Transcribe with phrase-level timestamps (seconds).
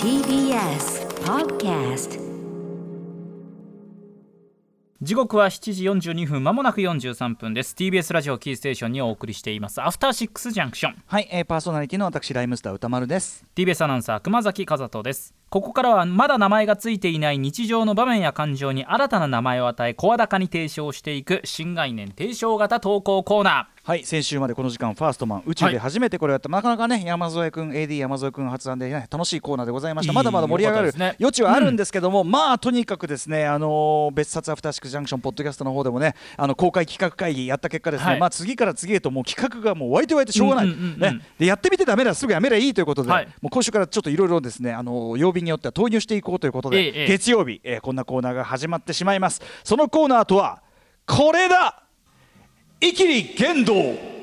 [0.00, 2.20] TBS Podcast
[5.02, 7.74] 時刻は7時42分まもなく43分です。
[7.76, 9.82] TBS ラジオキーステーションにお送りしています。
[9.82, 13.44] アフターシックスジャンクションはい、えー、パーソナリティの私ライムスター歌丸です。
[13.56, 23.74] TBS アナウンサー熊崎和人ですここからはまだ名前がついていない日常の場面や感情に新たな名前を与え声高に提唱していく新概念提唱型投稿コーナー。
[23.84, 38.20] はい先週までこの時間ファーストマン宇宙で初めてこれやった、なかなかね山添君 AD 山添君発案で、ね、楽しいコーナーでございましたいいまだまだ盛り上がるね余地はあるんですけども、まあとにかくですねあのー別冊アフターシックスジャンクションポッドキャストの方でもねあの公開企画会議やった結果ですね、はい。
[38.20, 41.20] まあ次から次へともう企画がもう湧いて湧いてしょうがない、うんうんうんうんね。
[41.38, 43.26] でやってみてダメだすぐやめりゃいいということで、はい。
[43.42, 49.40] もう今週からちょっといろいろですねあのー曜日によっては投入していこうということで、月曜日、えーこんなコーナーが始まってしまいます。
[49.62, 50.62] そのコーナーとは
[51.06, 51.82] これだ。
[52.80, 54.13] イキリ言動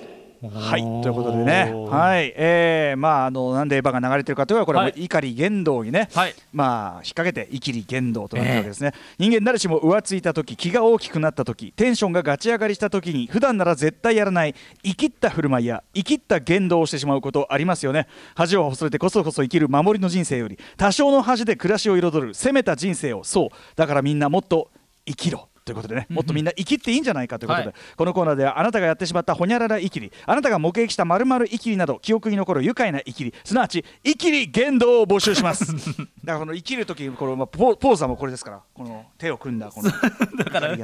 [0.50, 5.04] はいということでね、はいえー、まああのなんでエヴァが流れてるかというとこれはもうはい。
[5.04, 6.36] 怒り言動にね、はい。
[6.52, 18.08] まあ引っ掛けてイキリ言動となったわけですね、人間誰しも浮ついた時気が大きくなった時テンションがガチ上がりした時に普段なら絶対やらない生きった振る舞いや生きった言動をしてしまうことありますよね。
[18.36, 23.24] 恥を恐れてこそこそ生きる守りの人生より多少の恥で暮らしを彩る攻めた人生を。
[23.24, 23.50] そう。
[23.76, 24.72] だからみんなもっと
[25.06, 27.76] 生きろということでね、もっとみんな生きっていいんじゃないかということで、はい。
[27.96, 35.66] このコーナーではあなたがやってしまったほにゃららイキリあなたが目撃したまるまるイキリなど記憶に残る愉快なイキリすなわちイキリ言動を募集します。
[35.76, 40.76] だからこの生きる時この、まあ、ポポーズはもうこれですからこの手を組んだこのだから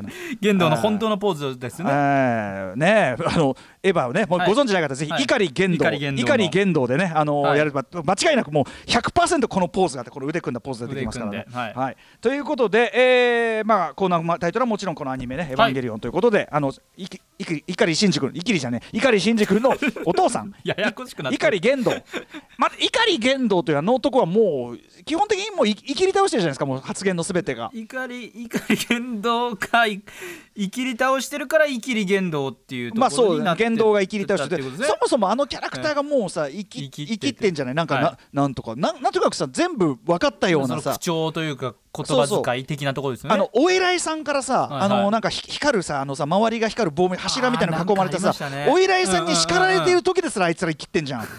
[0.42, 1.90] 言動の本当のポーズですね。
[1.92, 4.54] えーねえあのエヴァをねもうはい。
[4.54, 5.24] ご存知ない方、ぜひはい。
[5.24, 7.58] 怒り言動、怒り言動の怒り言動でねあの、はい。
[7.58, 11.46] やれば間違いなくもう100%このポーズがあってこの腕組んだポーズが出てきますからね。
[11.52, 11.98] はい。
[12.22, 16.72] ということで、えーまあコーナーまあタイトルはもちろんこのアニメね「エヴァンゲリオン」ということで、あの
[17.40, 19.74] 碇シンジ君碇じゃねえ碇シンジ君の
[20.06, 20.54] お父さん。
[20.64, 21.92] ややこしくなって碇言動
[22.58, 27.70] まあ碇言動というあの男はもう基本的にもういいきり倒してるじゃないですかもう発言のすべてが。
[27.74, 30.02] 怒り怒り言動かい
[30.56, 37.76] いきり倒してるからいきり言動っていうとまあそうころになって言動が生きり倒しててそもそもあのキャラクターがもうさ生き生きってんじゃない？
[37.76, 38.76] なんかな,、はなんとか。
[38.76, 40.94] なんなんとなくさ全部分かったようなさ。
[40.94, 43.36] 口調というか言葉遣い的なところですよね。
[43.36, 44.82] あのお偉いさんからさ、はいはい。
[44.84, 48.34] あのなんかひ光るさあのさ周りが光る棒柱みたいなの囲まれてさ
[48.70, 51.28] お偉いさんに叱られている時ですらあいつら生きってんじゃん。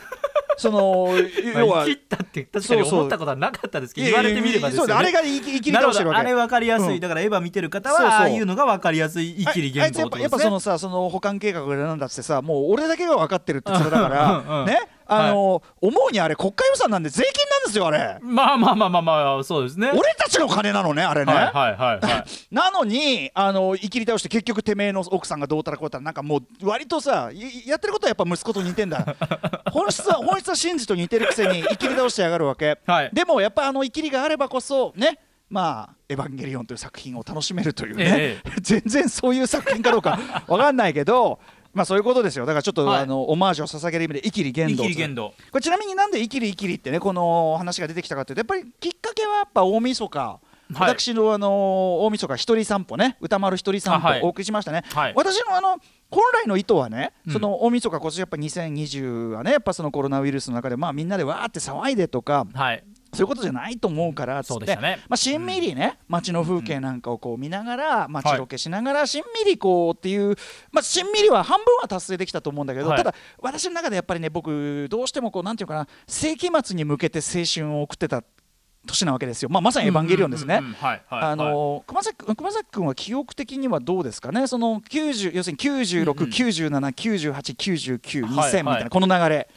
[0.58, 1.06] その
[1.54, 4.92] まあ要は生きったって確かに思ったことはなかったですけど言われてみればですよね。
[4.94, 6.22] あれが生き生きり倒してるわけ。
[6.22, 7.00] どあれ分かりやすい、うん。
[7.00, 18.18] だからエヴァ見てる方はああいうのが分かりやすい生きりああ言いつやっぱそのさその保管計画がなんだってさもう俺だけが分かってるって言ってたからねあの、思うにあれ国家予算なんで税金なんですよあれ。
[18.20, 19.90] まあまあまあまあまあそうですね。
[19.90, 22.24] 俺たちの金なのねあれね、はいはいはいはい。
[22.54, 29.16] なのにあの生きり倒して結局てめえの奥さんがどうたらこうたらなんかもう割とさいやってることはやっぱ息子と似てんだ。
[29.72, 33.10] 本質は本質は真治と似てるくせに生きり倒してやがるわけ、はい。
[33.12, 35.18] でもやっぱあの生きりがあればこそね
[35.50, 38.42] まあ「エヴァンゲリオン」という作品を楽しめるというね、え。
[38.60, 41.40] 全然そういう作品かどうかわかんないけど
[41.78, 42.44] まあそういうことですよ。
[42.44, 43.02] だからちょっと、はい。
[43.02, 50.40] あのオマージュを捧げる意味で「イキリ言動」生きり言動これちなみになんで「イキリイキリ」ってねこの話が出てきたかというとやっぱりきっかけはやっぱ大晦日。
[50.74, 53.16] 私のあの大晦日一人散歩ね。
[53.20, 55.12] 歌丸一人散歩お送りしましたね、はい。
[55.16, 55.78] 私のあの
[56.10, 57.32] 本来の意図はね、うん。
[57.32, 65.00] その大晦日今年やっぱ2020はねやっぱそのコロナウイルスの中でまあみんなでわーって騒いでとかはいそういうことじゃないと思うからっつって、そうでしたね。
[65.08, 70.36] まあ、しんみりね、街の風景なんかをこう見ながら街ロケしながらしんみりこうっていう、
[70.70, 72.98] まあ、しんみりは半分は達成できたと思うんだけど、はい。
[72.98, 78.22] ただ私の中でやっぱりね僕どうしてもこうなんていうかな世紀末に向けて青春を送ってた
[78.86, 80.60] 年なわけですよ、まあ、まさに「エヴァンゲリオン」ですね。
[81.10, 88.88] あの熊崎君熊崎君は記憶的にはどうですかね、その90要するに96、うんうん97、98、99、2000みはいたいな、はい。
[88.88, 89.48] この流れ、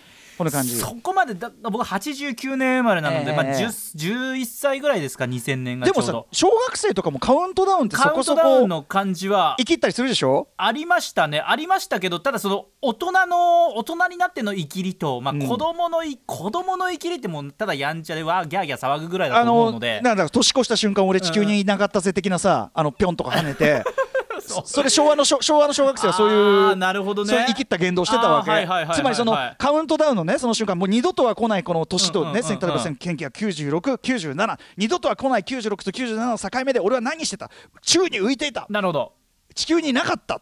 [0.42, 0.76] この感じ。
[0.76, 3.36] そこまでだ僕89年生まれなので、ええ。
[3.36, 6.28] まあ、10 11歳ぐらいですか2000年がでもさちょうど。
[6.32, 10.48] 小学生とかもカウントダウンってそカウントこそこダウンの感じは生きったりするでしょ？
[10.58, 11.40] ありましたね。
[11.46, 15.48] ありましたけどただその大人の大人になっての生きりと、まあ、うん。
[15.48, 20.02] 子供のい、子供の生きりってもうただやんちゃでわーギャーギャー騒ぐぐらいだと思うので。
[20.02, 23.84] なんだ年越した瞬間俺地球にいなかったぜ的なさあのぴょんとか跳ねて
[24.42, 27.30] そそれ昭和の小昭和の小学生はそうあいーうなるほどね。
[27.30, 28.52] そういきった言動してたわけ。
[28.52, 28.98] あーはいはいはいはいはい。
[29.00, 32.60] つまりそのカウントダウンのねその瞬間もう二度とは来ないこの年とね、うんうんうんうん。
[32.60, 37.50] 例えば1996、97二度とは来ない96と97の境目で俺は何してた？
[37.82, 38.66] 宙に浮いていた。
[38.70, 39.14] なるほど。
[39.54, 40.42] 地球にいなかった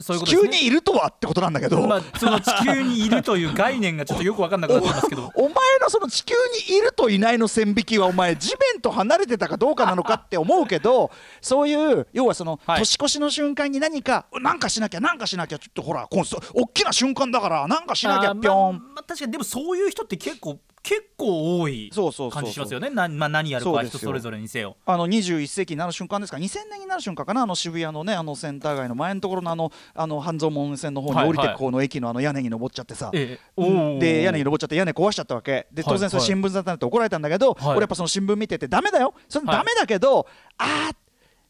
[0.00, 0.38] そういうことね。
[0.38, 5.30] 地球にいるとはってことなんだけど、まあ、その地球にいるという概念がちょっとよく分かんなくなってますけど。
[5.36, 6.34] お前のその地球
[6.68, 11.10] にいるといないの線引きはお前地面と離れてたかどうかなのかって思うけど
[11.40, 12.78] そういう要はそのはい。
[12.78, 16.24] 年越しの瞬間に何かなんかしなきゃなんかしなきゃちょっとほらこの
[16.54, 21.90] 大きな瞬間だからなんかしなきゃぴょん、まあまあ確かにでもそういう人って結構結構多い
[22.32, 22.88] 感じしますよね。
[22.88, 24.76] な、まあ、何やるか人それぞれにせよ。
[24.86, 27.42] あの21世紀になる瞬間ですか？2000年になる瞬間かな？
[27.42, 31.46] あの渋谷のねあのセンター街の前のところのあのあの半蔵門線の方に降りてはい。
[31.48, 35.66] はいこの駅のあの屋根に登っちゃってさ、で屋根に登っちゃって屋根壊しちゃったわけ。
[35.70, 37.70] で当然それはい新聞沙汰になって怒られたんだけど、はい。
[37.72, 39.12] 俺やっぱその新聞見ててダメだよ。
[39.28, 40.96] それはいダメだけど、あー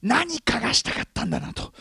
[0.03, 1.73] 何かがしたかったんだなと。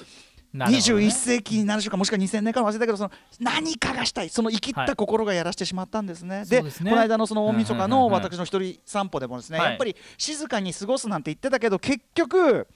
[0.53, 1.05] なるほどね。
[1.05, 6.89] 21世紀になる瞬間もしくは2000年か忘れたけどその何かがしたいその生きった心がやらしてしまったんですね、でそうですね。
[6.89, 9.69] この間のその大晦日の私の一人散歩でもですね、はい。
[9.69, 12.67] やっぱり静かに過ごすなんて言ってたけど結局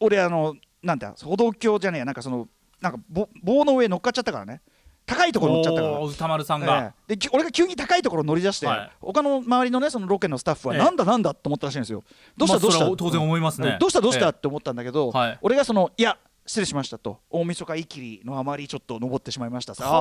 [0.00, 2.48] 俺あのなんて歩道橋じゃねえやなんかその
[2.80, 4.60] なんか棒棒の上乗っかっちゃったからね。
[5.04, 7.16] 高いところ乗っちゃったから歌丸さんが、ええ。
[7.16, 8.90] でき俺が急に高いところ乗り出して、はい。
[9.00, 10.80] 他の周りのねそのロケのスタッフはええ。
[10.80, 12.04] なんだなんだと思ったらしいんですよ。
[12.36, 13.68] どうしたまあどうした、それは当然思いますね。
[13.70, 15.38] うんどうしたどうした、ええって思ったんだけど、はい。
[15.42, 17.20] 俺がそのいや失礼しましたと。
[17.30, 19.84] 大晦日いきりのあまりちょっと登ってしまいましたさ。
[19.86, 19.88] あ。
[19.88, 19.92] あ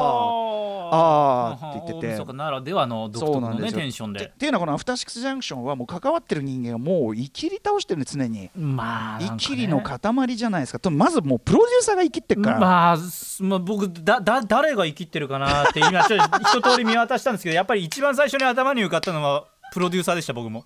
[0.91, 2.13] はあーって言ってて。
[2.13, 3.79] 大晦日ならではの独そ特のねうなんですよ。
[3.79, 4.19] テンションで。
[4.21, 8.49] てっていうのはこのアフターシックスジャンクションはもう関わってる人間がもういきり倒してるね常に。
[8.55, 9.25] まあね。
[9.27, 10.79] いきりの塊じゃないですか。
[10.79, 20.65] とまずもうプロデューサーが生きってるから、まあ、すまあ、僕だだ誰が生きってるかなって今ちょっと一通り見渡したんですけどやっぱり一番最初に頭に浮かったのはプロデューサーでした僕も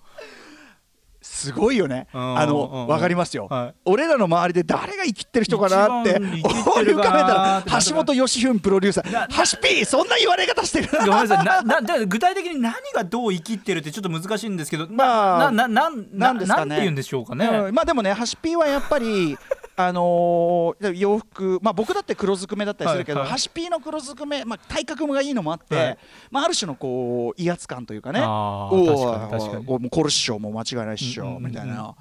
[1.36, 3.74] すごいよね、うんあのわかりますよ、はい。
[3.84, 9.30] 俺らの周りで誰が生きってる人かなって思い浮るかべたら橋本義文プロデューサー。
[9.30, 10.88] ハシピーそんな言われ方してる。
[10.90, 11.44] ごめんなさい。
[11.44, 16.66] ななだ具体的に何がどう生きってるってちょっと難しいんですけどまあなななななんですかね。
[16.70, 19.36] なんて言うんでしょうかね、うんまあでもねハシピーはやっぱり
[19.78, 23.32] あのー洋服まあ僕だって黒ずくめだったりするけど、はいはい。
[23.32, 25.98] ハシピーの黒ずくめ、まあ、体格がいいのもあって、はい。
[26.30, 28.20] まあ、ある種のこう威圧感というかね。
[28.20, 31.94] おおーもうコル師匠も間違いないっしょ、うんみたいな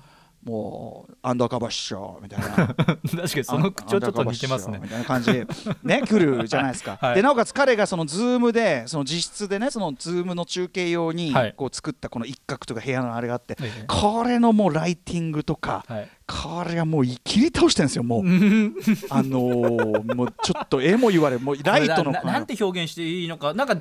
[0.46, 2.48] もうアンダーカバー師匠みたいな。
[2.56, 4.80] 確かにその口調ちょっと似てますね。
[4.82, 5.34] みたいな感じ。
[5.34, 5.48] で
[5.84, 7.16] ね来るじゃないですか、はい。
[7.16, 11.54] でなおかつ彼がそのズームでその実質でねそのズームの中継用にはい。
[11.58, 16.10] こう作ったこの一角とか部屋のあれがあって、ええこれのもうライティングとか、はい。
[16.28, 18.24] これがもう切り倒してるんですよもう。
[19.10, 23.78] あのーもうちょっと絵も言われもうライトのなんて表現していいのかなんか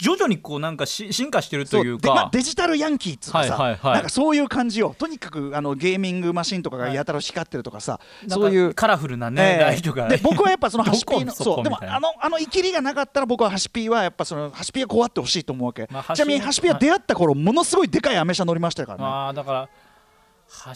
[0.00, 3.94] 徐々にこうなんかし進化してるというでまあかデジタルヤンキーっつうかさ、はいはいはい。
[3.94, 4.94] なんかそういう感じよ。
[4.98, 8.74] とにかくあのゲーミングマシンとかがやたら光ってるとかさ、なんかそういう。
[8.74, 9.58] カラフルなね、ええ。
[9.58, 19.04] ライトがで僕はやっぱその ハシピーのそうでもあのあのイキリがなかったら僕はハシピーはやっぱそのハシピーがこうあってほしいと思うわけ、まあちなみにハシピーは出会った頃ものすごいでかいアメ車乗りましたからね。
[19.04, 19.68] ああだから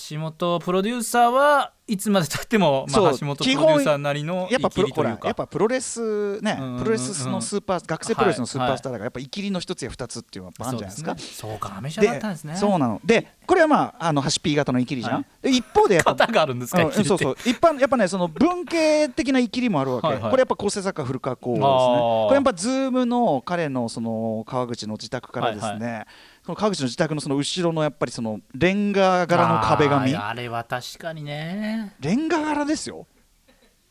[0.08, 6.78] 橋本プロデューサーはいつまでたっても、まあ、橋本プロデューサーなりのやっぱプ生ロやっぱプロレスね、うんうんうん。
[6.78, 11.16] プロレスのスーパー学生プロレスのスーパースターだからやっぱイキリの一つや二つっていうのはあるんじゃないですか。
[11.18, 12.56] そうかアメ車だったんですね。
[12.56, 13.00] そうなの。
[13.04, 15.24] でこれはまああのハシピー型のイキリじゃん、はい。
[15.42, 17.36] で一方でやっぱ型があるんですか、うんそうそう。
[17.44, 20.30] 一般やっぱねその文系的なイキリもあるわけ、はいはい。
[20.30, 21.66] これやっぱ構成作家古川光ですね。
[21.66, 26.06] これやっぱズームの彼のその川口の自宅からですね、
[26.44, 30.14] その川口の自宅のその後ろのやっぱりそのレンガ柄の壁紙。
[30.14, 31.94] あれは確かにね。
[32.00, 33.06] レンガ柄ですよ。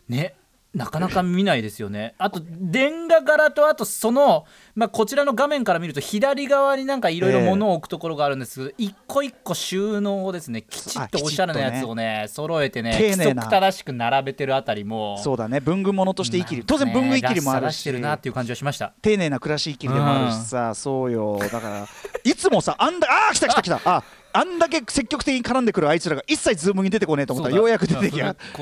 [0.07, 0.35] ね
[0.73, 2.15] なかなか見ないですよね。
[2.17, 13.43] あとレンガ柄とあとその、まあ、こちらの画面から見ると左側になんかいろいろ物を置くところがあるんですけど、一個一個収納をですねきちっとおしゃれなやつをね揃えてね規丁寧な。
[13.43, 15.17] 則正しく並べてるあたりも。
[15.19, 15.59] そうだね。
[15.59, 17.91] 文具物としてイキリ当然文具イキリもあるし。
[17.91, 18.93] るなっていう感じはしました。
[19.01, 21.37] 丁寧な暮らしイキリでもあるしさ、そうよ。
[21.37, 21.87] だから
[22.23, 23.79] いつもさあんだあー来た来た来た。
[23.85, 24.03] あ
[24.33, 28.35] あんだけ積極的に絡んでくるあいつらが一切ズームに出てこねえと思ったらようやく出てきや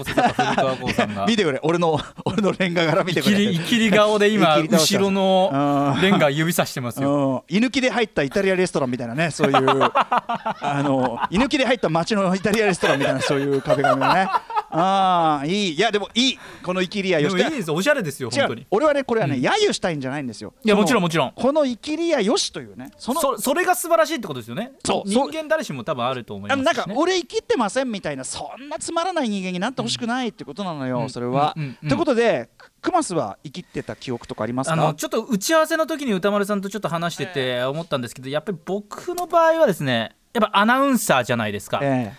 [1.27, 6.01] 見てくれ俺の俺のレンガ柄見てくれいきり顔で今後ろのうん。
[6.01, 7.45] レンガ指さしてますよ。
[7.49, 9.57] うん、居抜きで入ったイタリアレストランみたいなねそういう。
[9.61, 14.29] あの居抜きで入った街のイタリアレストランみたいなそういう壁紙がね
[14.71, 15.73] ああいい。
[15.73, 16.39] いやでもいい。
[16.63, 17.35] このイキリアよし。
[17.35, 18.61] でもいいですおしゃれですよ違本当に。
[18.61, 20.53] う俺はねこれはね、揶揄したいんじゃないんですよ。
[20.63, 21.33] いやもちろんもちろん。
[21.35, 24.73] このイキリアよしというねそのそそれが素晴らしいってことですよね。
[24.85, 25.09] そう。
[25.09, 31.09] 人間誰しも多分あると思いあますし、ね、のなんか俺生きってませんみたいなそんなつまらない人間になってほしくないってことなのよ、うん。
[31.09, 31.53] それは。
[31.55, 31.89] うんうんうん。
[31.89, 34.73] ということでククマスは生きってた記憶とかありますか？
[34.73, 42.13] あのちょっと打ち合わせの時に歌丸さんとちょっと話してて思ったんですけどやっぱり僕の場合はですねやっぱアナウンサーじゃないですか、え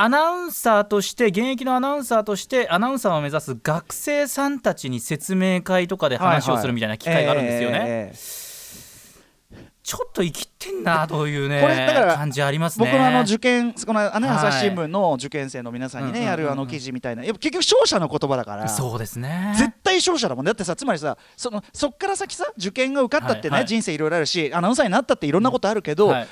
[0.00, 8.12] アナウンサーとして現役のアナウンサーとしてアナウンサーを目指す学生さんたちに説明会とかでえ話をするみたいな機会があるんですよね、
[9.82, 12.84] ちょっと生きってんなというねこれだから感じありますね。
[12.84, 14.24] 僕のあの受験このねはい。
[14.24, 16.42] 朝日新聞の受験生の皆さんにねうんうんうんうん。
[16.42, 17.24] やるあの記事みたいな。
[17.24, 18.68] やっぱ結局勝者の言葉だから。
[18.68, 19.54] そうですね。
[19.56, 23.66] 絶対勝者だもんだってさつまりさそのそっから先さ受験が受かったってね、はいはい。
[23.66, 26.24] 人生いろいろあるしアナウンサーになったっていろんなことあるけど、はい。
[26.24, 26.28] で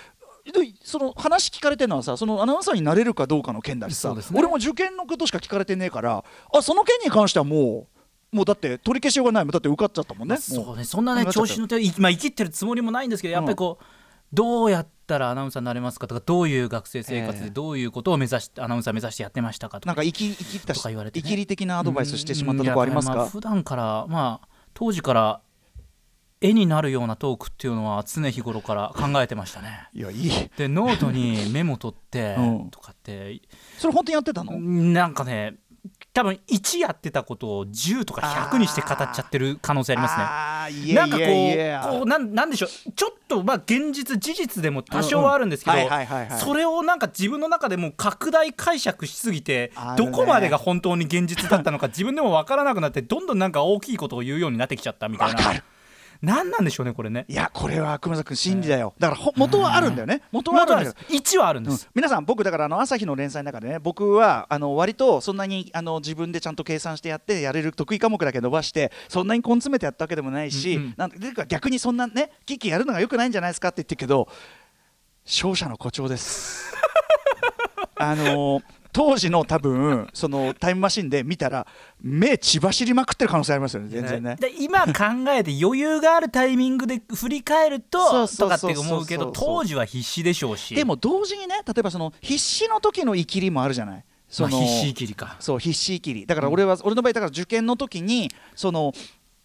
[0.82, 4.22] その話聞かれてるのはさそのアナウンサーになれるかどうかの件だしさ、ね。
[4.34, 7.88] 俺も受験のことしか聞かれてねえからあその件に関してはも
[8.32, 9.52] うもうだって取り消しようがないもん。
[9.52, 10.36] だって受かっちゃったもんね。
[10.36, 10.84] そうね。
[10.84, 13.84] そんなね調子の手いまあ生きってるつもりもないんですけどやっぱりこう、
[14.32, 17.44] どうやったらアナウンサーになれますかとかどういう学生生活ええ。
[17.46, 21.22] でどういうことを目指してアナウンサー目指してやってましたかとかなんか生き生きったとか言われてね。
[21.22, 23.12] イキり的なアドバイスしてしまったところありますか？
[23.12, 23.18] うん。
[23.18, 25.40] いやあ普段からまあ当時から
[26.40, 29.88] 絵になるようなトークっていうのは常日頃から考えてましたね。
[29.94, 30.30] いやいい。
[30.56, 32.70] でノートにメモ取って うん。
[32.70, 33.40] とかって。
[33.78, 34.58] それ本当にやってたの？
[34.58, 35.54] なんかね
[36.12, 40.08] 多分1やってたことを10とか100にして語っちゃってる可能性ありま
[40.70, 40.94] すね。
[40.94, 42.92] なんかこうこうなんなんでしょう。
[42.92, 45.76] ちょっとまあ現実事実でも多少はあるんですけど
[46.38, 55.40] それをなんか自分の中でもう拡大解釈しすぎてどこまでが本当に現実だったのか自分でも分からなくなってどんどんなんか大きいことを言うようになってきちゃったみたいな
[56.26, 57.24] 何なんでしょうねこれね。
[57.28, 58.94] いやこれは熊崎君真理だよ。
[58.98, 60.22] だからほ元はあるんだよね。
[60.32, 61.76] 元はあるんだけど1はあるんでうん。
[61.76, 70.94] す、皆さん僕だからあの朝日の連載の中でね僕はあの割とそんなにあの自分でちゃんと計算してやってやれる得意科目だけ伸ばしてそんなに根詰めてやったわけでもないし、うんうん。
[70.96, 74.28] なんていうか逆にそんなねキキやるのが良くないんじゃないですかって言ってるけど
[75.24, 76.74] 勝者の誇張です。
[77.98, 78.62] あの
[78.96, 81.66] 当時の多分そのタイムマシンで見たら
[82.00, 84.36] 目血走りまくってる可能性ありますよね全然ね。
[84.40, 90.74] で今考えて余裕があるタイミングで振り返るそととかって思うけど当時は必死でしょうし。
[90.74, 94.04] でも同時にね例えばその必死の時の生きりもあるじゃない。
[94.30, 95.36] そのまあ必死切りか。
[95.40, 98.94] そう必死切りだから俺は、俺の場合だから受験の時にその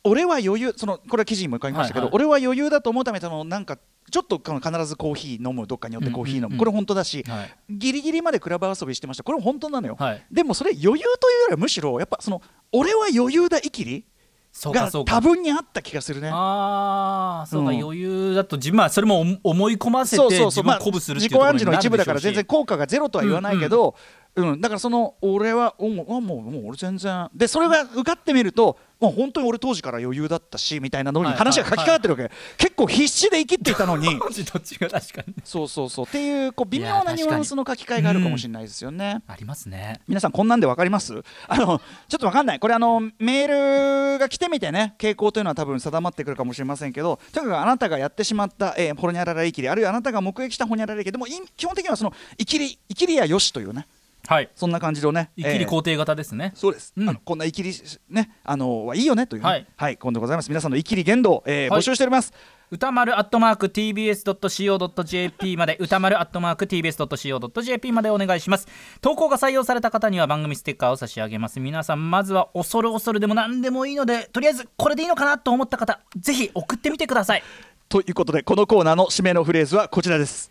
[0.05, 2.15] 俺は余裕そのこれは記事にも書きましたけど、はいはい。
[2.15, 3.77] 俺は余裕だと思うためにそのなんか
[4.11, 7.55] ちょっと必ずコーヒー飲むどっかによってコーヒー飲む、うんうんうんこれ本当だし、はい。
[7.69, 9.23] ギリギリまでクラブ遊びしてました。
[9.23, 10.23] これも本当なのよ、はい。
[10.31, 12.41] でもそれ余裕というよりはむしろやっぱその
[12.71, 14.05] 俺は余裕だ生きり
[14.53, 16.29] が多分にあった気がするね。
[16.31, 17.79] ああそうか、うん。
[17.81, 27.29] 余裕だと自まあそれも思思い込ませて自分をまあ、鼓舞するっていう自己暗示の一部だから全然効果がゼロとは言わないけど、うんだからその俺はおもうもうもう俺全然。
[27.35, 34.17] でそれが受かってみるともう本当に俺当時から余裕だったしみたいなのにはい話が書き換わってるわけ、結構必死で生きっていたのに。
[34.17, 35.33] どっちどっちが確かに。
[35.43, 36.05] そうそうそう。
[36.05, 39.21] っていうこう微妙なニュアンスの書き換えがあるかもしれないですよね。
[39.27, 39.99] ありますね。
[40.07, 41.13] 皆さんこんなんで分かります？
[41.49, 42.59] あのちょっと分かんない。
[42.59, 44.95] これあのメールが来てみてね。
[44.97, 53.87] 傾向というのは多分定まってくるかもしれませんけどとにかくあなたがやってしまった、えー、ホニャラライキリあるいはあなたが目撃したホニャラライキリでもい基本的にはそのイキリイキリやよしというね
[54.27, 54.49] はい。
[54.55, 57.09] そんな感じのね生きりえー肯定型ですね、そうです、うん。
[57.09, 57.73] あのこんなイキリ
[58.09, 59.67] ねあのはいいよねというね。
[59.75, 59.97] はい。
[59.97, 60.49] 今度ございます。
[60.49, 61.79] 皆さんのイキリ言動、えーはい。
[61.79, 62.33] 募集しております。
[62.73, 68.67] 歌丸アットマーク TBS.CO.JP まで歌丸アットマーク TBS.CO.JP までお願いします。
[69.01, 71.59] 投稿が採用された方には番組ステッカーを差し上げます。
[71.59, 77.43] 皆さんまずは恐る恐るでも何でもいいのでとりあえずこれでいいのかなと思った方ぜひ送ってみてください。
[77.89, 80.49] ということでこのコーナーの締めのフレーズはこちらです。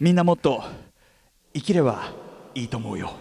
[0.00, 0.64] みんなもっと
[1.54, 2.12] 生きれば
[2.54, 3.12] いいと思うよ。